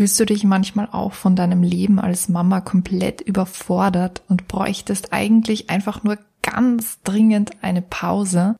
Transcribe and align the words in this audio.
Fühlst 0.00 0.18
du 0.18 0.24
dich 0.24 0.44
manchmal 0.44 0.88
auch 0.92 1.12
von 1.12 1.36
deinem 1.36 1.62
Leben 1.62 1.98
als 1.98 2.30
Mama 2.30 2.62
komplett 2.62 3.20
überfordert 3.20 4.22
und 4.30 4.48
bräuchtest 4.48 5.12
eigentlich 5.12 5.68
einfach 5.68 6.02
nur 6.04 6.16
ganz 6.40 7.02
dringend 7.02 7.62
eine 7.62 7.82
Pause? 7.82 8.56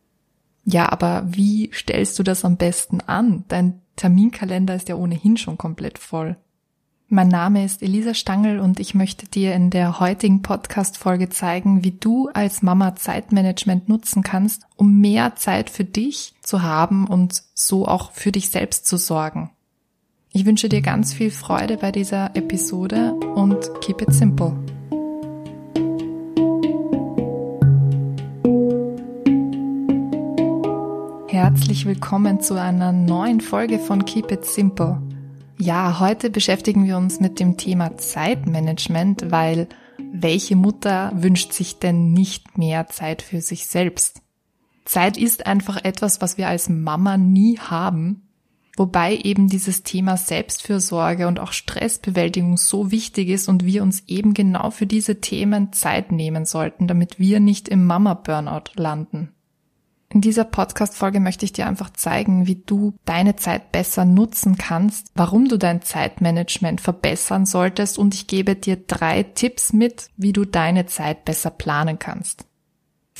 Ja, 0.66 0.92
aber 0.92 1.24
wie 1.28 1.70
stellst 1.72 2.18
du 2.18 2.22
das 2.24 2.44
am 2.44 2.58
besten 2.58 3.00
an? 3.00 3.44
Dein 3.48 3.80
Terminkalender 3.96 4.74
ist 4.74 4.90
ja 4.90 4.96
ohnehin 4.96 5.38
schon 5.38 5.56
komplett 5.56 5.98
voll. 5.98 6.36
Mein 7.08 7.28
Name 7.28 7.64
ist 7.64 7.82
Elisa 7.82 8.12
Stangl 8.12 8.58
und 8.58 8.78
ich 8.78 8.94
möchte 8.94 9.26
dir 9.26 9.54
in 9.54 9.70
der 9.70 9.98
heutigen 9.98 10.42
Podcast-Folge 10.42 11.30
zeigen, 11.30 11.82
wie 11.82 11.92
du 11.92 12.28
als 12.28 12.60
Mama 12.60 12.96
Zeitmanagement 12.96 13.88
nutzen 13.88 14.22
kannst, 14.22 14.64
um 14.76 15.00
mehr 15.00 15.36
Zeit 15.36 15.70
für 15.70 15.84
dich 15.84 16.34
zu 16.42 16.60
haben 16.60 17.06
und 17.06 17.44
so 17.54 17.88
auch 17.88 18.12
für 18.12 18.30
dich 18.30 18.50
selbst 18.50 18.84
zu 18.84 18.98
sorgen. 18.98 19.48
Ich 20.32 20.46
wünsche 20.46 20.68
dir 20.68 20.80
ganz 20.80 21.12
viel 21.12 21.32
Freude 21.32 21.76
bei 21.76 21.90
dieser 21.90 22.36
Episode 22.36 23.14
und 23.34 23.68
keep 23.80 24.00
it 24.00 24.14
simple. 24.14 24.52
Herzlich 31.26 31.84
willkommen 31.84 32.40
zu 32.40 32.54
einer 32.54 32.92
neuen 32.92 33.40
Folge 33.40 33.80
von 33.80 34.04
Keep 34.04 34.30
It 34.30 34.44
Simple. 34.44 35.02
Ja, 35.58 35.98
heute 35.98 36.30
beschäftigen 36.30 36.86
wir 36.86 36.96
uns 36.96 37.18
mit 37.18 37.40
dem 37.40 37.56
Thema 37.56 37.96
Zeitmanagement, 37.96 39.32
weil 39.32 39.68
welche 40.12 40.54
Mutter 40.54 41.10
wünscht 41.12 41.52
sich 41.52 41.80
denn 41.80 42.12
nicht 42.12 42.56
mehr 42.56 42.86
Zeit 42.86 43.22
für 43.22 43.40
sich 43.40 43.66
selbst? 43.66 44.22
Zeit 44.84 45.16
ist 45.16 45.46
einfach 45.46 45.84
etwas, 45.84 46.20
was 46.20 46.38
wir 46.38 46.46
als 46.46 46.68
Mama 46.68 47.16
nie 47.16 47.58
haben 47.58 48.29
Wobei 48.76 49.16
eben 49.16 49.48
dieses 49.48 49.82
Thema 49.82 50.16
Selbstfürsorge 50.16 51.26
und 51.28 51.40
auch 51.40 51.52
Stressbewältigung 51.52 52.56
so 52.56 52.90
wichtig 52.90 53.28
ist 53.28 53.48
und 53.48 53.64
wir 53.64 53.82
uns 53.82 54.04
eben 54.06 54.32
genau 54.34 54.70
für 54.70 54.86
diese 54.86 55.20
Themen 55.20 55.72
Zeit 55.72 56.12
nehmen 56.12 56.44
sollten, 56.44 56.86
damit 56.86 57.18
wir 57.18 57.40
nicht 57.40 57.68
im 57.68 57.84
Mama-Burnout 57.84 58.72
landen. 58.76 59.32
In 60.12 60.20
dieser 60.20 60.42
Podcast-Folge 60.42 61.20
möchte 61.20 61.44
ich 61.44 61.52
dir 61.52 61.68
einfach 61.68 61.90
zeigen, 61.90 62.48
wie 62.48 62.56
du 62.56 62.94
deine 63.04 63.36
Zeit 63.36 63.70
besser 63.70 64.04
nutzen 64.04 64.58
kannst, 64.58 65.12
warum 65.14 65.48
du 65.48 65.56
dein 65.56 65.82
Zeitmanagement 65.82 66.80
verbessern 66.80 67.46
solltest 67.46 67.96
und 67.96 68.12
ich 68.14 68.26
gebe 68.26 68.56
dir 68.56 68.76
drei 68.76 69.22
Tipps 69.22 69.72
mit, 69.72 70.10
wie 70.16 70.32
du 70.32 70.44
deine 70.44 70.86
Zeit 70.86 71.24
besser 71.24 71.50
planen 71.50 72.00
kannst. 72.00 72.44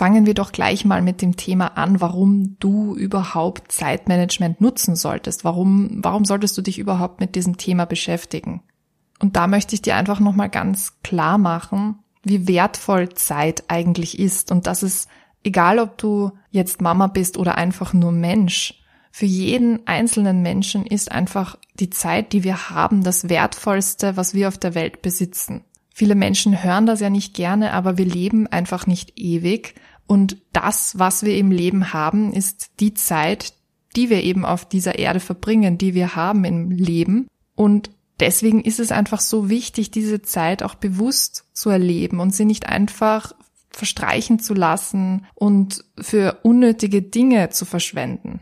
Fangen 0.00 0.24
wir 0.24 0.32
doch 0.32 0.52
gleich 0.52 0.86
mal 0.86 1.02
mit 1.02 1.20
dem 1.20 1.36
Thema 1.36 1.76
an, 1.76 2.00
warum 2.00 2.56
du 2.58 2.96
überhaupt 2.96 3.70
Zeitmanagement 3.70 4.58
nutzen 4.58 4.96
solltest. 4.96 5.44
Warum, 5.44 5.98
warum 6.02 6.24
solltest 6.24 6.56
du 6.56 6.62
dich 6.62 6.78
überhaupt 6.78 7.20
mit 7.20 7.34
diesem 7.34 7.58
Thema 7.58 7.84
beschäftigen? 7.84 8.62
Und 9.18 9.36
da 9.36 9.46
möchte 9.46 9.74
ich 9.74 9.82
dir 9.82 9.96
einfach 9.96 10.18
nochmal 10.18 10.48
ganz 10.48 11.02
klar 11.02 11.36
machen, 11.36 11.98
wie 12.22 12.48
wertvoll 12.48 13.10
Zeit 13.10 13.64
eigentlich 13.68 14.18
ist 14.18 14.50
und 14.50 14.66
dass 14.66 14.82
es, 14.82 15.06
egal 15.44 15.78
ob 15.78 15.98
du 15.98 16.32
jetzt 16.50 16.80
Mama 16.80 17.06
bist 17.06 17.36
oder 17.36 17.58
einfach 17.58 17.92
nur 17.92 18.10
Mensch, 18.10 18.82
für 19.12 19.26
jeden 19.26 19.86
einzelnen 19.86 20.40
Menschen 20.40 20.86
ist 20.86 21.12
einfach 21.12 21.58
die 21.74 21.90
Zeit, 21.90 22.32
die 22.32 22.42
wir 22.42 22.70
haben, 22.70 23.02
das 23.02 23.28
Wertvollste, 23.28 24.16
was 24.16 24.32
wir 24.32 24.48
auf 24.48 24.56
der 24.56 24.74
Welt 24.74 25.02
besitzen. 25.02 25.62
Viele 25.92 26.14
Menschen 26.14 26.64
hören 26.64 26.86
das 26.86 27.00
ja 27.00 27.10
nicht 27.10 27.34
gerne, 27.34 27.74
aber 27.74 27.98
wir 27.98 28.06
leben 28.06 28.46
einfach 28.46 28.86
nicht 28.86 29.20
ewig 29.20 29.74
und 30.10 30.38
das, 30.52 30.98
was 30.98 31.22
wir 31.22 31.36
im 31.36 31.52
Leben 31.52 31.92
haben, 31.92 32.32
ist 32.32 32.80
die 32.80 32.94
Zeit, 32.94 33.54
die 33.94 34.10
wir 34.10 34.24
eben 34.24 34.44
auf 34.44 34.68
dieser 34.68 34.98
Erde 34.98 35.20
verbringen, 35.20 35.78
die 35.78 35.94
wir 35.94 36.16
haben 36.16 36.42
im 36.42 36.72
Leben. 36.72 37.28
Und 37.54 37.90
deswegen 38.18 38.60
ist 38.60 38.80
es 38.80 38.90
einfach 38.90 39.20
so 39.20 39.48
wichtig, 39.48 39.92
diese 39.92 40.20
Zeit 40.20 40.64
auch 40.64 40.74
bewusst 40.74 41.44
zu 41.52 41.70
erleben 41.70 42.18
und 42.18 42.34
sie 42.34 42.44
nicht 42.44 42.66
einfach 42.66 43.34
verstreichen 43.70 44.40
zu 44.40 44.52
lassen 44.52 45.26
und 45.36 45.84
für 45.96 46.40
unnötige 46.42 47.02
Dinge 47.02 47.50
zu 47.50 47.64
verschwenden. 47.64 48.40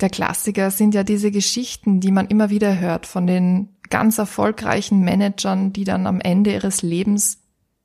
Der 0.00 0.10
Klassiker 0.10 0.70
sind 0.70 0.94
ja 0.94 1.02
diese 1.02 1.32
Geschichten, 1.32 1.98
die 1.98 2.12
man 2.12 2.28
immer 2.28 2.50
wieder 2.50 2.78
hört 2.78 3.06
von 3.06 3.26
den 3.26 3.70
ganz 3.90 4.16
erfolgreichen 4.18 5.00
Managern, 5.00 5.72
die 5.72 5.82
dann 5.82 6.06
am 6.06 6.20
Ende 6.20 6.52
ihres 6.52 6.82
Lebens 6.82 7.41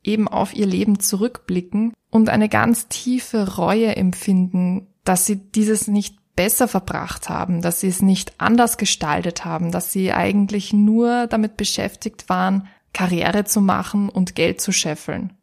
eben 0.07 0.27
auf 0.27 0.55
ihr 0.55 0.65
Leben 0.65 0.99
zurückblicken 0.99 1.93
und 2.09 2.29
eine 2.29 2.49
ganz 2.49 2.87
tiefe 2.87 3.55
Reue 3.55 3.95
empfinden, 3.95 4.87
dass 5.03 5.25
sie 5.25 5.35
dieses 5.35 5.87
nicht 5.87 6.17
besser 6.35 6.67
verbracht 6.67 7.29
haben, 7.29 7.61
dass 7.61 7.81
sie 7.81 7.87
es 7.87 8.01
nicht 8.01 8.33
anders 8.39 8.77
gestaltet 8.77 9.43
haben, 9.43 9.71
dass 9.71 9.91
sie 9.91 10.13
eigentlich 10.13 10.71
nur 10.71 11.27
damit 11.27 11.57
beschäftigt 11.57 12.29
waren, 12.29 12.67
Karriere 12.93 13.43
zu 13.43 13.59
machen 13.59 14.07
und 14.09 14.35
Geld 14.35 14.61
zu 14.61 14.71
scheffeln. 14.71 15.33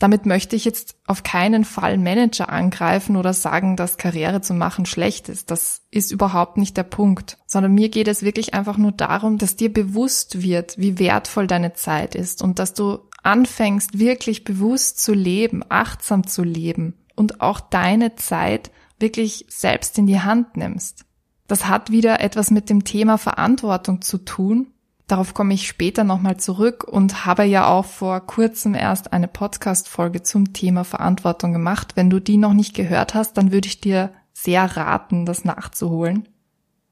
Damit 0.00 0.24
möchte 0.24 0.56
ich 0.56 0.64
jetzt 0.64 0.96
auf 1.06 1.22
keinen 1.22 1.66
Fall 1.66 1.98
Manager 1.98 2.48
angreifen 2.48 3.16
oder 3.16 3.34
sagen, 3.34 3.76
dass 3.76 3.98
Karriere 3.98 4.40
zu 4.40 4.54
machen 4.54 4.86
schlecht 4.86 5.28
ist. 5.28 5.50
Das 5.50 5.82
ist 5.90 6.10
überhaupt 6.10 6.56
nicht 6.56 6.78
der 6.78 6.84
Punkt, 6.84 7.36
sondern 7.46 7.74
mir 7.74 7.90
geht 7.90 8.08
es 8.08 8.22
wirklich 8.22 8.54
einfach 8.54 8.78
nur 8.78 8.92
darum, 8.92 9.36
dass 9.36 9.56
dir 9.56 9.70
bewusst 9.70 10.40
wird, 10.40 10.78
wie 10.78 10.98
wertvoll 10.98 11.46
deine 11.46 11.74
Zeit 11.74 12.14
ist 12.14 12.42
und 12.42 12.58
dass 12.58 12.72
du 12.72 13.00
anfängst, 13.22 13.98
wirklich 13.98 14.44
bewusst 14.44 15.02
zu 15.02 15.12
leben, 15.12 15.62
achtsam 15.68 16.26
zu 16.26 16.42
leben 16.42 16.94
und 17.16 17.40
auch 17.40 17.60
deine 17.60 18.16
Zeit 18.16 18.70
wirklich 18.98 19.46
selbst 19.48 19.98
in 19.98 20.06
die 20.06 20.20
Hand 20.20 20.56
nimmst. 20.56 21.04
Das 21.46 21.66
hat 21.66 21.90
wieder 21.90 22.20
etwas 22.20 22.50
mit 22.50 22.70
dem 22.70 22.84
Thema 22.84 23.18
Verantwortung 23.18 24.02
zu 24.02 24.18
tun. 24.18 24.68
Darauf 25.08 25.34
komme 25.34 25.54
ich 25.54 25.66
später 25.66 26.04
nochmal 26.04 26.36
zurück 26.36 26.84
und 26.84 27.26
habe 27.26 27.44
ja 27.44 27.66
auch 27.66 27.84
vor 27.84 28.20
kurzem 28.20 28.74
erst 28.74 29.12
eine 29.12 29.26
Podcast-Folge 29.26 30.22
zum 30.22 30.52
Thema 30.52 30.84
Verantwortung 30.84 31.52
gemacht. 31.52 31.96
Wenn 31.96 32.10
du 32.10 32.20
die 32.20 32.36
noch 32.36 32.52
nicht 32.52 32.74
gehört 32.74 33.14
hast, 33.14 33.36
dann 33.36 33.50
würde 33.50 33.66
ich 33.66 33.80
dir 33.80 34.12
sehr 34.32 34.76
raten, 34.76 35.26
das 35.26 35.44
nachzuholen. 35.44 36.28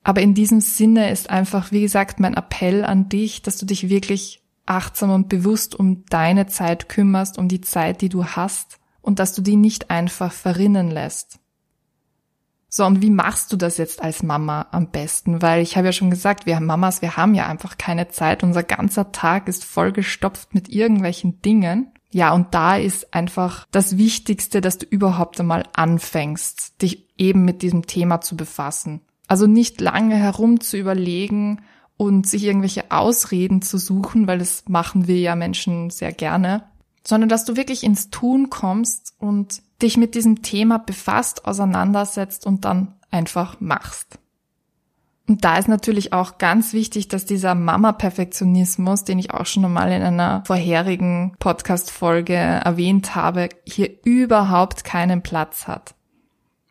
Aber 0.03 0.21
in 0.23 0.35
diesem 0.35 0.61
Sinne 0.61 1.11
ist 1.11 1.31
einfach, 1.31 1.71
wie 1.71 1.83
gesagt, 1.83 2.19
mein 2.19 2.35
Appell 2.35 2.85
an 2.85 3.09
dich, 3.09 3.43
dass 3.43 3.59
du 3.59 3.67
dich 3.67 3.89
wirklich 3.89 4.43
achtsam 4.69 5.11
und 5.11 5.29
bewusst 5.29 5.75
um 5.75 6.05
deine 6.07 6.47
Zeit 6.47 6.89
kümmerst, 6.89 7.39
um 7.39 7.49
die 7.49 7.61
Zeit, 7.61 8.01
die 8.01 8.09
du 8.09 8.25
hast 8.25 8.79
und 9.01 9.19
dass 9.19 9.33
du 9.33 9.43
die 9.43 9.57
nicht 9.57 9.91
einfach 9.91 10.33
verrinnen 10.33 10.91
lässt. 10.91 11.39
So, 12.71 12.85
und 12.85 13.01
wie 13.01 13.11
machst 13.11 13.51
du 13.53 13.57
das 13.57 13.79
jetzt 13.79 14.03
als 14.03 14.23
Mama 14.23 14.67
am 14.73 14.91
besten? 14.91 15.41
Weil 15.41 15.63
ich 15.63 15.77
habe 15.77 15.87
ja 15.87 15.93
schon 15.93 16.11
gesagt, 16.11 16.45
wir 16.45 16.61
Mamas, 16.61 17.01
wir 17.01 17.17
haben 17.17 17.35
ja 17.35 17.47
einfach 17.47 17.79
keine 17.79 18.09
Zeit. 18.09 18.43
Unser 18.43 18.63
ganzer 18.63 19.11
Tag 19.11 19.49
ist 19.49 19.65
vollgestopft 19.65 20.55
mit 20.55 20.69
irgendwelchen 20.69 21.41
Dingen. 21.41 21.91
Ja, 22.11 22.33
und 22.35 22.55
da 22.55 22.77
ist 22.77 23.15
einfach 23.15 23.67
das 23.71 23.97
Wichtigste, 23.97 24.61
dass 24.61 24.79
du 24.79 24.87
überhaupt 24.87 25.41
einmal 25.41 25.65
anfängst, 25.75 26.83
dich 26.83 27.09
eben 27.17 27.45
mit 27.45 27.63
diesem 27.63 27.87
Thema 27.87 28.21
zu 28.21 28.37
befassen. 28.37 29.01
Also 29.27 29.47
nicht 29.47 29.81
lange 29.81 30.17
herum 30.17 30.61
zu 30.61 30.77
überlegen, 30.77 31.61
und 31.99 32.27
sich 32.27 32.45
irgendwelche 32.45 32.91
Ausreden 32.91 33.61
zu 33.61 33.77
suchen, 33.77 34.27
weil 34.27 34.39
das 34.39 34.65
machen 34.69 35.07
wir 35.07 35.19
ja 35.19 35.37
Menschen 35.37 35.91
sehr 35.91 36.13
gerne, 36.13 36.63
sondern 37.05 37.29
dass 37.29 37.45
du 37.45 37.57
wirklich 37.57 37.83
ins 37.83 38.09
Tun 38.09 38.49
kommst 38.49 39.15
und 39.19 39.61
dich 39.83 39.99
mit 39.99 40.15
diesem 40.15 40.43
Thema 40.43 40.79
befasst, 40.79 41.45
auseinandersetzt 41.45 42.47
und 42.47 42.65
dann 42.65 42.95
einfach 43.11 43.61
machst. 43.61 44.19
Und 45.27 45.45
da 45.45 45.59
ist 45.59 45.69
natürlich 45.69 46.15
auch 46.15 46.39
ganz 46.39 46.73
wichtig, 46.73 47.09
dass 47.09 47.27
dieser 47.27 47.55
Mama-Perfektionismus, 47.55 49.05
den 49.05 49.19
ich 49.19 49.35
auch 49.35 49.45
schon 49.45 49.65
einmal 49.65 49.93
in 49.93 50.03
einer 50.03 50.43
vorherigen 50.47 51.35
Podcast-Folge 51.39 52.35
erwähnt 52.35 53.15
habe, 53.15 53.51
hier 53.67 53.91
überhaupt 54.05 54.85
keinen 54.85 55.23
Platz 55.23 55.67
hat. 55.67 55.95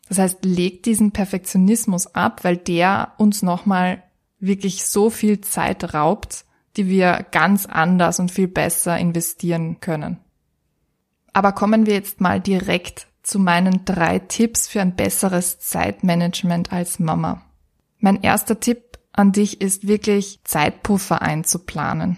Das 0.10 0.18
heißt, 0.20 0.46
leg 0.46 0.84
diesen 0.84 1.12
Perfektionismus 1.12 2.16
ab, 2.16 2.44
weil 2.44 2.58
der 2.58 3.14
uns 3.18 3.44
nochmal 3.44 4.02
wirklich 4.40 4.86
so 4.86 5.10
viel 5.10 5.42
Zeit 5.42 5.94
raubt, 5.94 6.46
die 6.76 6.88
wir 6.88 7.26
ganz 7.32 7.66
anders 7.66 8.20
und 8.20 8.32
viel 8.32 8.48
besser 8.48 8.98
investieren 8.98 9.80
können. 9.80 10.20
Aber 11.34 11.52
kommen 11.52 11.86
wir 11.86 11.94
jetzt 11.94 12.22
mal 12.22 12.40
direkt 12.40 13.08
zu 13.24 13.40
meinen 13.40 13.84
drei 13.86 14.20
Tipps 14.20 14.68
für 14.68 14.82
ein 14.82 14.96
besseres 14.96 15.60
Zeitmanagement 15.60 16.72
als 16.72 17.00
Mama. 17.00 17.42
Mein 18.00 18.22
erster 18.22 18.60
Tipp 18.60 19.00
an 19.12 19.32
dich 19.32 19.60
ist 19.60 19.88
wirklich 19.88 20.40
Zeitpuffer 20.44 21.22
einzuplanen. 21.22 22.18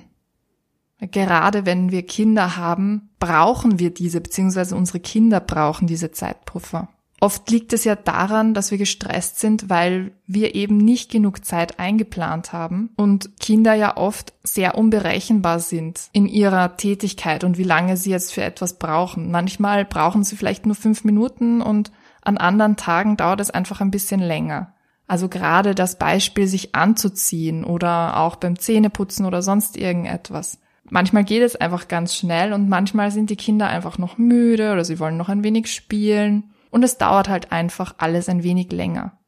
Gerade 0.99 1.65
wenn 1.65 1.91
wir 1.91 2.05
Kinder 2.05 2.57
haben, 2.57 3.09
brauchen 3.19 3.79
wir 3.79 3.93
diese, 3.93 4.19
beziehungsweise 4.19 4.75
unsere 4.75 4.99
Kinder 4.99 5.39
brauchen 5.39 5.87
diese 5.87 6.11
Zeitpuffer. 6.11 6.89
Oft 7.21 7.49
liegt 7.51 7.73
es 7.73 7.83
ja 7.83 7.95
daran, 7.95 8.53
dass 8.53 8.71
wir 8.71 8.77
gestresst 8.77 9.39
sind, 9.39 9.69
weil 9.69 10.11
wir 10.25 10.55
eben 10.55 10.77
nicht 10.77 11.11
genug 11.11 11.43
Zeit 11.43 11.77
eingeplant 11.77 12.53
haben 12.53 12.91
und 12.95 13.37
Kinder 13.39 13.73
ja 13.73 13.97
oft 13.97 14.33
sehr 14.43 14.77
unberechenbar 14.77 15.59
sind 15.59 16.07
in 16.13 16.27
ihrer 16.27 16.77
Tätigkeit 16.77 17.43
und 17.43 17.57
wie 17.57 17.63
lange 17.63 17.97
sie 17.97 18.11
jetzt 18.11 18.33
für 18.33 18.43
etwas 18.43 18.79
brauchen. 18.79 19.31
Manchmal 19.31 19.83
brauchen 19.83 20.23
sie 20.23 20.37
vielleicht 20.37 20.65
nur 20.65 20.75
fünf 20.75 21.03
Minuten 21.03 21.61
und 21.61 21.91
an 22.21 22.37
anderen 22.37 22.77
Tagen 22.77 23.17
dauert 23.17 23.41
es 23.41 23.51
einfach 23.51 23.81
ein 23.81 23.91
bisschen 23.91 24.21
länger. 24.21 24.73
Also 25.05 25.27
gerade 25.27 25.75
das 25.75 25.97
Beispiel, 25.97 26.47
sich 26.47 26.75
anzuziehen 26.75 27.65
oder 27.65 28.17
auch 28.17 28.37
beim 28.37 28.57
Zähneputzen 28.57 29.25
oder 29.25 29.41
sonst 29.41 29.75
irgendetwas. 29.75 30.59
Manchmal 30.89 31.25
geht 31.25 31.41
es 31.41 31.55
einfach 31.55 31.87
ganz 31.87 32.15
schnell 32.15 32.53
und 32.53 32.69
manchmal 32.69 33.11
sind 33.11 33.29
die 33.29 33.35
Kinder 33.35 33.67
einfach 33.67 33.97
noch 33.97 34.17
müde 34.17 34.71
oder 34.71 34.85
sie 34.85 34.99
wollen 34.99 35.17
noch 35.17 35.29
ein 35.29 35.43
wenig 35.43 35.73
spielen 35.73 36.51
und 36.69 36.83
es 36.83 36.97
dauert 36.97 37.29
halt 37.29 37.51
einfach 37.51 37.95
alles 37.97 38.29
ein 38.29 38.43
wenig 38.43 38.71
länger. 38.71 39.19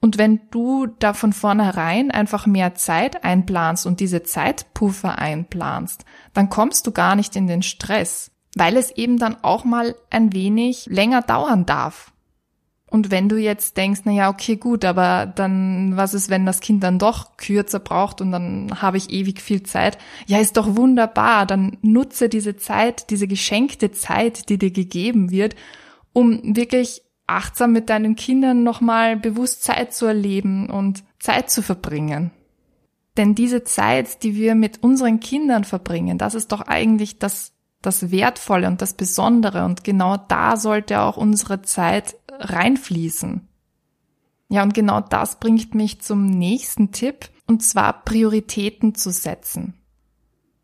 Und 0.00 0.18
wenn 0.18 0.40
du 0.50 0.86
da 0.86 1.14
von 1.14 1.32
vornherein 1.32 2.10
einfach 2.10 2.46
mehr 2.46 2.74
Zeit 2.74 3.24
einplanst 3.24 3.86
und 3.86 4.00
diese 4.00 4.22
Zeitpuffer 4.22 5.18
einplanst, 5.18 6.04
dann 6.34 6.50
kommst 6.50 6.86
du 6.86 6.92
gar 6.92 7.16
nicht 7.16 7.34
in 7.34 7.46
den 7.46 7.62
Stress, 7.62 8.30
weil 8.54 8.76
es 8.76 8.90
eben 8.90 9.18
dann 9.18 9.36
auch 9.42 9.64
mal 9.64 9.96
ein 10.10 10.32
wenig 10.32 10.86
länger 10.86 11.22
dauern 11.22 11.66
darf. 11.66 12.12
Und 12.88 13.10
wenn 13.10 13.28
du 13.28 13.36
jetzt 13.36 13.76
denkst, 13.76 14.02
na 14.04 14.12
ja, 14.12 14.28
okay, 14.28 14.56
gut, 14.56 14.84
aber 14.84 15.26
dann, 15.26 15.96
was 15.96 16.14
ist, 16.14 16.30
wenn 16.30 16.46
das 16.46 16.60
Kind 16.60 16.84
dann 16.84 17.00
doch 17.00 17.36
kürzer 17.36 17.80
braucht 17.80 18.20
und 18.20 18.30
dann 18.30 18.80
habe 18.80 18.96
ich 18.96 19.10
ewig 19.10 19.42
viel 19.42 19.64
Zeit? 19.64 19.98
Ja, 20.26 20.38
ist 20.38 20.56
doch 20.56 20.76
wunderbar. 20.76 21.46
Dann 21.46 21.78
nutze 21.82 22.28
diese 22.28 22.56
Zeit, 22.56 23.10
diese 23.10 23.26
geschenkte 23.26 23.90
Zeit, 23.90 24.48
die 24.48 24.56
dir 24.56 24.70
gegeben 24.70 25.30
wird, 25.30 25.56
um 26.16 26.56
wirklich 26.56 27.02
achtsam 27.26 27.72
mit 27.72 27.90
deinen 27.90 28.16
Kindern 28.16 28.62
nochmal 28.62 29.18
bewusst 29.18 29.62
Zeit 29.62 29.92
zu 29.92 30.06
erleben 30.06 30.70
und 30.70 31.04
Zeit 31.18 31.50
zu 31.50 31.60
verbringen. 31.60 32.30
Denn 33.18 33.34
diese 33.34 33.64
Zeit, 33.64 34.22
die 34.22 34.34
wir 34.34 34.54
mit 34.54 34.82
unseren 34.82 35.20
Kindern 35.20 35.64
verbringen, 35.64 36.16
das 36.16 36.34
ist 36.34 36.52
doch 36.52 36.62
eigentlich 36.62 37.18
das 37.18 37.52
das 37.82 38.10
Wertvolle 38.10 38.66
und 38.66 38.80
das 38.80 38.94
Besondere 38.94 39.66
und 39.66 39.84
genau 39.84 40.16
da 40.16 40.56
sollte 40.56 41.02
auch 41.02 41.18
unsere 41.18 41.60
Zeit 41.60 42.16
reinfließen. 42.30 43.46
Ja, 44.48 44.62
und 44.62 44.72
genau 44.72 45.02
das 45.02 45.38
bringt 45.38 45.74
mich 45.74 46.00
zum 46.00 46.24
nächsten 46.30 46.92
Tipp, 46.92 47.28
und 47.46 47.62
zwar 47.62 48.04
Prioritäten 48.04 48.94
zu 48.94 49.10
setzen. 49.10 49.74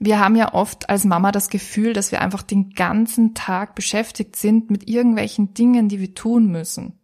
Wir 0.05 0.19
haben 0.19 0.35
ja 0.35 0.53
oft 0.53 0.91
als 0.91 1.05
Mama 1.05 1.31
das 1.31 1.49
Gefühl, 1.49 1.93
dass 1.93 2.11
wir 2.11 2.23
einfach 2.23 2.43
den 2.43 2.71
ganzen 2.71 3.35
Tag 3.35 3.77
beschäftigt 3.77 4.35
sind 4.35 4.69
mit 4.69 4.89
irgendwelchen 4.89 5.55
Dingen, 5.55 5.89
die 5.89 6.01
wir 6.01 6.13
tun 6.13 6.51
müssen. 6.51 6.99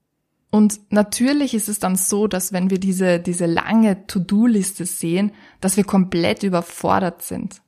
Und 0.51 0.81
natürlich 0.91 1.55
ist 1.55 1.69
es 1.69 1.79
dann 1.79 1.95
so, 1.95 2.27
dass 2.27 2.53
wenn 2.53 2.71
wir 2.71 2.81
diese, 2.81 3.21
diese 3.21 3.47
lange 3.47 4.05
To-Do-Liste 4.09 4.85
sehen, 4.85 5.31
dass 5.61 5.77
wir 5.77 5.85
komplett 5.85 6.43
überfordert 6.43 7.23
sind. 7.23 7.63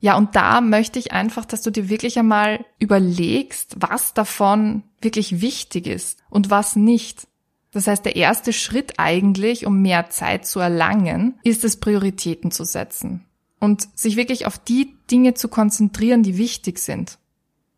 Ja, 0.00 0.16
und 0.16 0.36
da 0.36 0.62
möchte 0.62 0.98
ich 0.98 1.12
einfach, 1.12 1.44
dass 1.44 1.60
du 1.60 1.70
dir 1.70 1.90
wirklich 1.90 2.18
einmal 2.18 2.64
überlegst, 2.78 3.76
was 3.78 4.14
davon 4.14 4.84
wirklich 5.02 5.42
wichtig 5.42 5.86
ist 5.86 6.18
und 6.30 6.48
was 6.48 6.76
nicht. 6.76 7.28
Das 7.72 7.88
heißt, 7.88 8.06
der 8.06 8.16
erste 8.16 8.54
Schritt 8.54 8.94
eigentlich, 8.96 9.66
um 9.66 9.82
mehr 9.82 10.08
Zeit 10.08 10.46
zu 10.46 10.60
erlangen, 10.60 11.38
ist 11.44 11.62
es, 11.62 11.78
Prioritäten 11.78 12.50
zu 12.50 12.64
setzen 12.64 13.26
und 13.62 13.86
sich 13.96 14.16
wirklich 14.16 14.44
auf 14.44 14.58
die 14.58 14.96
Dinge 15.08 15.34
zu 15.34 15.46
konzentrieren, 15.46 16.24
die 16.24 16.36
wichtig 16.36 16.80
sind. 16.80 17.18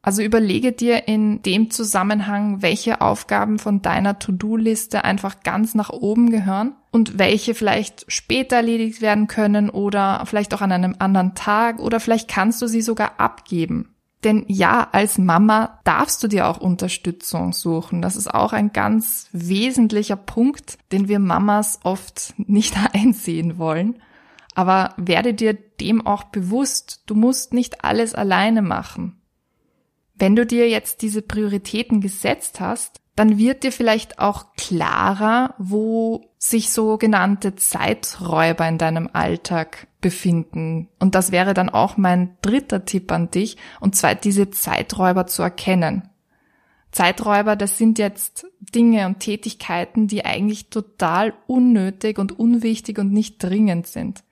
Also 0.00 0.22
überlege 0.22 0.72
dir 0.72 1.08
in 1.08 1.42
dem 1.42 1.70
Zusammenhang, 1.70 2.62
welche 2.62 3.02
Aufgaben 3.02 3.58
von 3.58 3.82
deiner 3.82 4.18
To-Do-Liste 4.18 5.04
einfach 5.04 5.42
ganz 5.42 5.74
nach 5.74 5.90
oben 5.90 6.30
gehören 6.30 6.72
und 6.90 7.18
welche 7.18 7.54
vielleicht 7.54 8.06
später 8.08 8.56
erledigt 8.56 9.02
werden 9.02 9.26
können 9.26 9.68
oder 9.68 10.22
vielleicht 10.24 10.54
auch 10.54 10.62
an 10.62 10.72
einem 10.72 10.96
anderen 11.00 11.34
Tag 11.34 11.80
oder 11.80 12.00
vielleicht 12.00 12.28
kannst 12.28 12.62
du 12.62 12.66
sie 12.66 12.82
sogar 12.82 13.20
abgeben. 13.20 13.90
Denn 14.24 14.46
ja, 14.48 14.88
als 14.90 15.18
Mama 15.18 15.80
darfst 15.84 16.22
du 16.22 16.28
dir 16.28 16.48
auch 16.48 16.60
Unterstützung 16.60 17.52
suchen. 17.52 18.00
Das 18.00 18.16
ist 18.16 18.32
auch 18.32 18.54
ein 18.54 18.72
ganz 18.72 19.28
wesentlicher 19.32 20.16
Punkt, 20.16 20.78
den 20.92 21.08
wir 21.08 21.18
Mamas 21.18 21.80
oft 21.82 22.32
nicht 22.38 22.74
einsehen 22.94 23.58
wollen. 23.58 23.96
Aber 24.54 24.94
werde 24.96 25.34
dir 25.34 25.54
dem 25.54 26.06
auch 26.06 26.24
bewusst, 26.24 27.02
du 27.06 27.14
musst 27.14 27.52
nicht 27.52 27.84
alles 27.84 28.14
alleine 28.14 28.62
machen. 28.62 29.20
Wenn 30.14 30.36
du 30.36 30.46
dir 30.46 30.68
jetzt 30.68 31.02
diese 31.02 31.22
Prioritäten 31.22 32.00
gesetzt 32.00 32.60
hast, 32.60 33.00
dann 33.16 33.38
wird 33.38 33.62
dir 33.62 33.72
vielleicht 33.72 34.18
auch 34.18 34.54
klarer, 34.56 35.54
wo 35.58 36.30
sich 36.38 36.72
sogenannte 36.72 37.54
Zeiträuber 37.54 38.68
in 38.68 38.78
deinem 38.78 39.08
Alltag 39.12 39.86
befinden. 40.00 40.88
Und 40.98 41.14
das 41.14 41.30
wäre 41.30 41.54
dann 41.54 41.68
auch 41.68 41.96
mein 41.96 42.36
dritter 42.42 42.84
Tipp 42.84 43.12
an 43.12 43.30
dich, 43.30 43.56
und 43.80 43.94
zwar 43.94 44.14
diese 44.14 44.50
Zeiträuber 44.50 45.26
zu 45.26 45.42
erkennen. 45.42 46.10
Zeiträuber, 46.90 47.56
das 47.56 47.78
sind 47.78 47.98
jetzt 47.98 48.46
Dinge 48.60 49.06
und 49.06 49.20
Tätigkeiten, 49.20 50.06
die 50.06 50.24
eigentlich 50.24 50.70
total 50.70 51.34
unnötig 51.46 52.18
und 52.18 52.38
unwichtig 52.38 52.98
und 52.98 53.12
nicht 53.12 53.42
dringend 53.42 53.86
sind. 53.86 54.23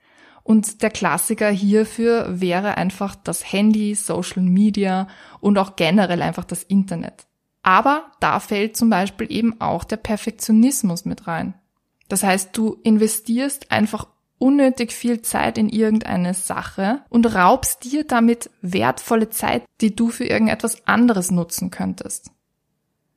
Und 0.43 0.81
der 0.81 0.89
Klassiker 0.89 1.49
hierfür 1.49 2.41
wäre 2.41 2.77
einfach 2.77 3.15
das 3.15 3.51
Handy, 3.51 3.95
Social 3.95 4.43
Media 4.43 5.07
und 5.39 5.57
auch 5.57 5.75
generell 5.75 6.21
einfach 6.21 6.43
das 6.43 6.63
Internet. 6.63 7.25
Aber 7.61 8.11
da 8.19 8.41
fällt 8.41 8.75
zum 8.75 8.89
Beispiel 8.89 9.31
eben 9.31 9.61
auch 9.61 9.85
der 9.85 9.97
Perfektionismus 9.97 11.05
mit 11.05 11.27
rein. 11.27 11.53
Das 12.09 12.23
heißt, 12.23 12.49
du 12.57 12.77
investierst 12.83 13.71
einfach 13.71 14.07
unnötig 14.37 14.91
viel 14.91 15.21
Zeit 15.21 15.57
in 15.57 15.69
irgendeine 15.69 16.33
Sache 16.33 17.01
und 17.09 17.33
raubst 17.33 17.85
dir 17.85 18.03
damit 18.03 18.49
wertvolle 18.61 19.29
Zeit, 19.29 19.63
die 19.79 19.95
du 19.95 20.09
für 20.09 20.25
irgendetwas 20.25 20.85
anderes 20.85 21.31
nutzen 21.31 21.71
könntest. 21.71 22.29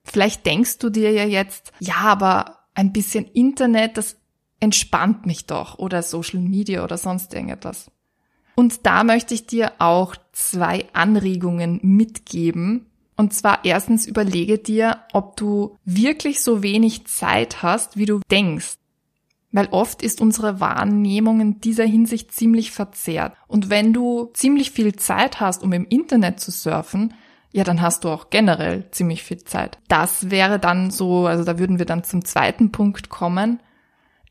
Vielleicht 0.04 0.46
denkst 0.46 0.78
du 0.78 0.88
dir 0.88 1.10
ja 1.10 1.24
jetzt, 1.24 1.72
ja, 1.80 1.96
aber 1.96 2.58
ein 2.74 2.92
bisschen 2.92 3.24
Internet, 3.24 3.96
das 3.96 4.16
entspannt 4.60 5.26
mich 5.26 5.46
doch 5.46 5.78
oder 5.78 6.02
Social 6.02 6.40
Media 6.40 6.82
oder 6.84 6.98
sonst 6.98 7.34
irgendetwas. 7.34 7.90
Und 8.54 8.86
da 8.86 9.04
möchte 9.04 9.34
ich 9.34 9.46
dir 9.46 9.72
auch 9.78 10.16
zwei 10.32 10.86
Anregungen 10.94 11.78
mitgeben. 11.82 12.86
Und 13.16 13.32
zwar 13.34 13.64
erstens 13.64 14.06
überlege 14.06 14.58
dir, 14.58 15.00
ob 15.12 15.36
du 15.36 15.76
wirklich 15.84 16.42
so 16.42 16.62
wenig 16.62 17.06
Zeit 17.06 17.62
hast, 17.62 17.96
wie 17.96 18.06
du 18.06 18.20
denkst. 18.30 18.78
Weil 19.52 19.68
oft 19.70 20.02
ist 20.02 20.20
unsere 20.20 20.60
Wahrnehmung 20.60 21.40
in 21.40 21.60
dieser 21.60 21.84
Hinsicht 21.84 22.32
ziemlich 22.32 22.72
verzerrt. 22.72 23.34
Und 23.46 23.70
wenn 23.70 23.92
du 23.92 24.30
ziemlich 24.34 24.70
viel 24.70 24.96
Zeit 24.96 25.40
hast, 25.40 25.62
um 25.62 25.72
im 25.72 25.86
Internet 25.86 26.40
zu 26.40 26.50
surfen, 26.50 27.14
ja, 27.52 27.64
dann 27.64 27.80
hast 27.80 28.04
du 28.04 28.10
auch 28.10 28.28
generell 28.28 28.90
ziemlich 28.90 29.22
viel 29.22 29.38
Zeit. 29.44 29.78
Das 29.88 30.30
wäre 30.30 30.58
dann 30.58 30.90
so, 30.90 31.26
also 31.26 31.44
da 31.44 31.58
würden 31.58 31.78
wir 31.78 31.86
dann 31.86 32.04
zum 32.04 32.24
zweiten 32.24 32.70
Punkt 32.70 33.08
kommen. 33.08 33.60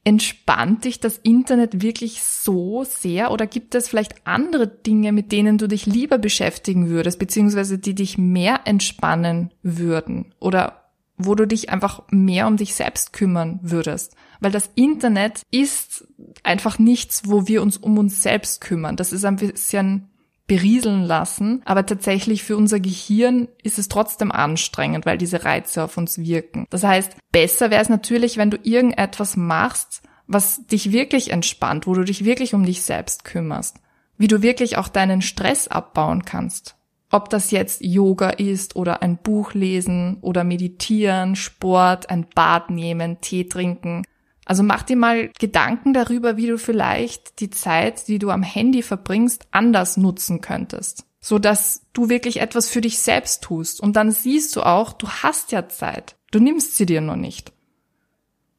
Entspannt 0.07 0.85
dich 0.85 0.99
das 0.99 1.17
Internet 1.17 1.81
wirklich 1.81 2.21
so 2.21 2.83
sehr 2.83 3.31
oder 3.31 3.47
gibt 3.47 3.73
es 3.73 3.89
vielleicht 3.89 4.27
andere 4.27 4.67
Dinge, 4.67 5.11
mit 5.11 5.31
denen 5.31 5.57
du 5.57 5.67
dich 5.67 5.87
lieber 5.87 6.19
beschäftigen 6.19 6.89
würdest, 6.89 7.17
beziehungsweise 7.19 7.79
die 7.79 7.95
dich 7.95 8.17
mehr 8.17 8.61
entspannen 8.65 9.51
würden 9.63 10.33
oder 10.39 10.83
wo 11.17 11.33
du 11.33 11.47
dich 11.47 11.69
einfach 11.69 12.03
mehr 12.11 12.45
um 12.45 12.57
dich 12.57 12.75
selbst 12.75 13.13
kümmern 13.13 13.59
würdest? 13.63 14.15
Weil 14.39 14.51
das 14.51 14.69
Internet 14.75 15.41
ist 15.49 16.07
einfach 16.43 16.77
nichts, 16.77 17.23
wo 17.25 17.47
wir 17.47 17.61
uns 17.61 17.77
um 17.77 17.97
uns 17.97 18.21
selbst 18.21 18.61
kümmern. 18.61 18.95
Das 18.95 19.11
ist 19.11 19.25
ein 19.25 19.37
bisschen 19.37 20.09
berieseln 20.47 21.03
lassen, 21.03 21.61
aber 21.65 21.85
tatsächlich 21.85 22.43
für 22.43 22.55
unser 22.55 22.79
Gehirn 22.79 23.47
ist 23.63 23.79
es 23.79 23.87
trotzdem 23.87 24.31
anstrengend, 24.31 25.05
weil 25.05 25.17
diese 25.17 25.43
Reize 25.43 25.83
auf 25.83 25.97
uns 25.97 26.19
wirken. 26.19 26.65
Das 26.69 26.83
heißt, 26.83 27.15
besser 27.31 27.71
wäre 27.71 27.81
es 27.81 27.89
natürlich, 27.89 28.37
wenn 28.37 28.51
du 28.51 28.57
irgendetwas 28.61 29.37
machst, 29.37 30.03
was 30.27 30.65
dich 30.67 30.91
wirklich 30.91 31.31
entspannt, 31.31 31.87
wo 31.87 31.93
du 31.93 32.03
dich 32.03 32.25
wirklich 32.25 32.53
um 32.53 32.65
dich 32.65 32.83
selbst 32.83 33.25
kümmerst, 33.25 33.77
wie 34.17 34.27
du 34.27 34.41
wirklich 34.41 34.77
auch 34.77 34.87
deinen 34.87 35.21
Stress 35.21 35.67
abbauen 35.67 36.25
kannst. 36.25 36.75
Ob 37.11 37.29
das 37.29 37.51
jetzt 37.51 37.83
Yoga 37.83 38.29
ist 38.29 38.75
oder 38.75 39.01
ein 39.01 39.17
Buch 39.17 39.53
lesen 39.53 40.17
oder 40.21 40.43
meditieren, 40.43 41.35
Sport, 41.35 42.09
ein 42.09 42.25
Bad 42.33 42.71
nehmen, 42.71 43.21
Tee 43.21 43.45
trinken, 43.45 44.03
also 44.45 44.61
mach 44.61 44.83
dir 44.83 44.95
mal 44.95 45.31
Gedanken 45.39 45.93
darüber, 45.93 46.37
wie 46.37 46.47
du 46.47 46.57
vielleicht 46.57 47.39
die 47.39 47.49
Zeit, 47.49 48.07
die 48.07 48.19
du 48.19 48.29
am 48.29 48.43
Handy 48.43 48.83
verbringst, 48.83 49.47
anders 49.51 49.97
nutzen 49.97 50.39
könntest. 50.39 51.05
So 51.19 51.39
dass 51.39 51.81
du 51.93 52.09
wirklich 52.09 52.39
etwas 52.39 52.69
für 52.69 52.81
dich 52.81 52.99
selbst 52.99 53.43
tust. 53.43 53.81
Und 53.81 53.95
dann 53.95 54.11
siehst 54.11 54.55
du 54.55 54.61
auch, 54.61 54.93
du 54.93 55.09
hast 55.09 55.51
ja 55.51 55.67
Zeit. 55.67 56.15
Du 56.29 56.39
nimmst 56.39 56.75
sie 56.75 56.85
dir 56.85 57.01
nur 57.01 57.15
nicht. 57.15 57.51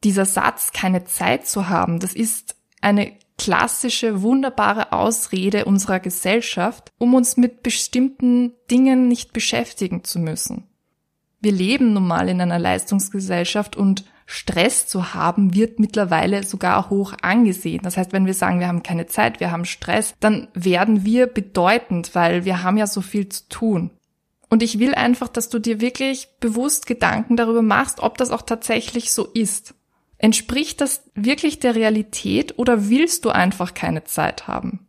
Dieser 0.03 0.25
Satz, 0.25 0.73
keine 0.73 1.05
Zeit 1.05 1.47
zu 1.47 1.69
haben, 1.69 1.99
das 1.99 2.13
ist 2.13 2.55
eine 2.81 3.13
klassische, 3.37 4.21
wunderbare 4.21 4.91
Ausrede 4.91 5.65
unserer 5.65 5.99
Gesellschaft, 5.99 6.91
um 6.97 7.13
uns 7.13 7.37
mit 7.37 7.63
bestimmten 7.63 8.53
Dingen 8.69 9.07
nicht 9.07 9.31
beschäftigen 9.31 10.03
zu 10.03 10.19
müssen. 10.19 10.63
Wir 11.39 11.51
leben 11.51 11.93
nun 11.93 12.07
mal 12.07 12.29
in 12.29 12.41
einer 12.41 12.59
Leistungsgesellschaft 12.59 13.75
und 13.75 14.05
Stress 14.29 14.87
zu 14.87 15.13
haben, 15.13 15.55
wird 15.55 15.79
mittlerweile 15.79 16.43
sogar 16.43 16.89
hoch 16.89 17.13
angesehen. 17.21 17.79
Das 17.83 17.95
heißt, 17.95 18.11
wenn 18.11 18.25
wir 18.25 18.33
sagen, 18.33 18.59
wir 18.59 18.67
haben 18.67 18.83
keine 18.83 19.07
Zeit, 19.07 19.39
wir 19.39 19.51
haben 19.51 19.63
Stress, 19.63 20.15
dann 20.19 20.49
werden 20.53 21.05
wir 21.05 21.27
bedeutend, 21.27 22.13
weil 22.13 22.43
wir 22.43 22.61
haben 22.61 22.77
ja 22.77 22.87
so 22.87 22.99
viel 22.99 23.29
zu 23.29 23.47
tun. 23.47 23.91
Und 24.49 24.63
ich 24.63 24.79
will 24.79 24.93
einfach, 24.93 25.29
dass 25.29 25.47
du 25.47 25.59
dir 25.59 25.79
wirklich 25.79 26.27
bewusst 26.41 26.87
Gedanken 26.87 27.37
darüber 27.37 27.61
machst, 27.61 28.01
ob 28.01 28.17
das 28.17 28.31
auch 28.31 28.41
tatsächlich 28.41 29.13
so 29.13 29.25
ist. 29.25 29.75
Entspricht 30.17 30.81
das 30.81 31.03
wirklich 31.15 31.59
der 31.59 31.75
Realität 31.75 32.59
oder 32.59 32.89
willst 32.89 33.23
du 33.23 33.29
einfach 33.29 33.73
keine 33.73 34.03
Zeit 34.03 34.47
haben? 34.47 34.87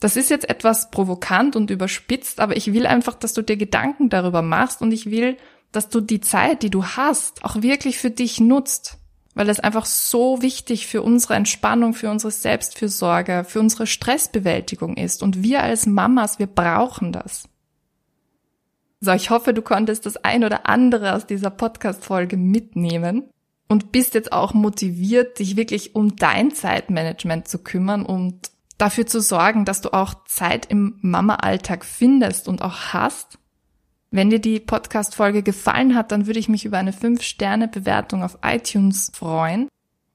Das 0.00 0.16
ist 0.16 0.28
jetzt 0.28 0.50
etwas 0.50 0.90
provokant 0.90 1.56
und 1.56 1.70
überspitzt, 1.70 2.40
aber 2.40 2.58
ich 2.58 2.74
will 2.74 2.86
einfach, 2.86 3.14
dass 3.14 3.32
du 3.32 3.40
dir 3.40 3.56
Gedanken 3.56 4.10
darüber 4.10 4.42
machst 4.42 4.82
und 4.82 4.92
ich 4.92 5.10
will, 5.10 5.38
dass 5.76 5.90
du 5.90 6.00
die 6.00 6.20
Zeit, 6.20 6.62
die 6.62 6.70
du 6.70 6.84
hast, 6.84 7.44
auch 7.44 7.62
wirklich 7.62 7.98
für 7.98 8.10
dich 8.10 8.40
nutzt, 8.40 8.96
weil 9.34 9.50
es 9.50 9.60
einfach 9.60 9.84
so 9.84 10.40
wichtig 10.40 10.86
für 10.86 11.02
unsere 11.02 11.34
Entspannung, 11.34 11.92
für 11.92 12.10
unsere 12.10 12.30
Selbstfürsorge, 12.30 13.44
für 13.46 13.60
unsere 13.60 13.86
Stressbewältigung 13.86 14.96
ist. 14.96 15.22
Und 15.22 15.42
wir 15.42 15.62
als 15.62 15.86
Mamas, 15.86 16.38
wir 16.38 16.46
brauchen 16.46 17.12
das. 17.12 17.46
So, 19.00 19.12
ich 19.12 19.28
hoffe, 19.28 19.52
du 19.52 19.60
konntest 19.60 20.06
das 20.06 20.16
ein 20.16 20.42
oder 20.42 20.66
andere 20.66 21.14
aus 21.14 21.26
dieser 21.26 21.50
Podcast-Folge 21.50 22.38
mitnehmen 22.38 23.24
und 23.68 23.92
bist 23.92 24.14
jetzt 24.14 24.32
auch 24.32 24.54
motiviert, 24.54 25.38
dich 25.38 25.56
wirklich 25.56 25.94
um 25.94 26.16
dein 26.16 26.52
Zeitmanagement 26.52 27.46
zu 27.46 27.58
kümmern 27.58 28.06
und 28.06 28.50
dafür 28.78 29.06
zu 29.06 29.20
sorgen, 29.20 29.66
dass 29.66 29.82
du 29.82 29.92
auch 29.92 30.24
Zeit 30.24 30.66
im 30.66 30.98
Mama-Alltag 31.02 31.84
findest 31.84 32.48
und 32.48 32.62
auch 32.62 32.94
hast. 32.94 33.38
Wenn 34.10 34.30
dir 34.30 34.38
die 34.38 34.60
Podcast-Folge 34.60 35.42
gefallen 35.42 35.94
hat, 35.94 36.12
dann 36.12 36.26
würde 36.26 36.38
ich 36.38 36.48
mich 36.48 36.64
über 36.64 36.78
eine 36.78 36.92
5-Sterne-Bewertung 36.92 38.22
auf 38.22 38.38
iTunes 38.42 39.10
freuen. 39.12 39.68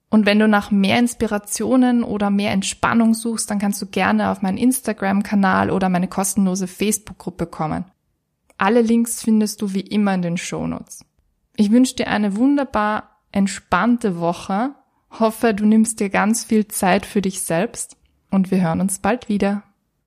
Und 0.10 0.26
wenn 0.26 0.40
du 0.40 0.48
nach 0.48 0.72
mehr 0.72 1.00
Inspirationen 1.00 2.04
oder 2.04 2.30
mehr 2.30 2.52
Entspannung 2.52 3.14
suchst, 3.14 3.50
dann 3.50 3.60
kannst 3.60 3.82
du 3.82 3.86
gerne 3.86 4.30
auf 4.30 4.42
meinen 4.42 4.58
Instagram-Kanal 4.58 5.72
oder 5.72 5.90
meine 5.90 6.08
kostenlose 6.08 6.68
Facebook-Gruppe 6.68 7.46
kommen. 7.46 7.86
Alle 8.58 8.82
Links 8.82 9.24
findest 9.24 9.62
du 9.62 9.74
wie 9.74 9.82
immer 9.82 10.14
in 10.14 10.22
den 10.22 10.38
Shownotes. 10.38 11.06
Ich 11.56 11.72
wünsche 11.72 11.96
dir 11.96 12.08
eine 12.08 12.36
wunderbar 12.36 13.18
entspannte 13.32 14.20
Woche. 14.20 14.76
Hoffe, 15.20 15.54
du 15.54 15.66
nimmst 15.66 16.00
dir 16.00 16.10
ganz 16.10 16.44
viel 16.44 16.68
Zeit 16.68 17.06
für 17.06 17.22
dich 17.22 17.42
selbst 17.42 17.98
und 18.30 18.52
wir 18.52 18.62
hören 18.62 18.82
uns 18.82 19.00
bald 19.00 19.30
wieder. 19.30 19.64